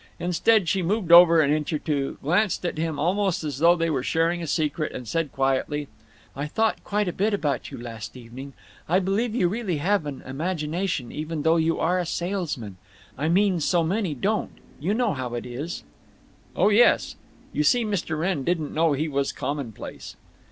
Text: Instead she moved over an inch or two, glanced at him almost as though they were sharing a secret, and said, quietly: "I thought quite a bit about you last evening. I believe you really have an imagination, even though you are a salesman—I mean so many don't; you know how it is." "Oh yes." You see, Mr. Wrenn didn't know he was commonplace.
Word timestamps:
Instead 0.19 0.67
she 0.67 0.81
moved 0.81 1.11
over 1.11 1.41
an 1.41 1.51
inch 1.53 1.71
or 1.71 1.77
two, 1.77 2.17
glanced 2.23 2.65
at 2.65 2.79
him 2.79 2.97
almost 2.97 3.43
as 3.43 3.59
though 3.59 3.75
they 3.75 3.87
were 3.91 4.01
sharing 4.01 4.41
a 4.41 4.47
secret, 4.47 4.91
and 4.93 5.07
said, 5.07 5.31
quietly: 5.31 5.87
"I 6.35 6.47
thought 6.47 6.83
quite 6.83 7.07
a 7.07 7.13
bit 7.13 7.35
about 7.35 7.69
you 7.69 7.79
last 7.79 8.17
evening. 8.17 8.53
I 8.89 8.97
believe 8.97 9.35
you 9.35 9.47
really 9.47 9.77
have 9.77 10.07
an 10.07 10.23
imagination, 10.23 11.11
even 11.11 11.43
though 11.43 11.57
you 11.57 11.79
are 11.79 11.99
a 11.99 12.07
salesman—I 12.07 13.29
mean 13.29 13.59
so 13.59 13.83
many 13.83 14.15
don't; 14.15 14.53
you 14.79 14.95
know 14.95 15.13
how 15.13 15.35
it 15.35 15.45
is." 15.45 15.83
"Oh 16.55 16.69
yes." 16.69 17.15
You 17.53 17.61
see, 17.63 17.85
Mr. 17.85 18.17
Wrenn 18.19 18.43
didn't 18.43 18.73
know 18.73 18.93
he 18.93 19.07
was 19.07 19.31
commonplace. 19.31 20.15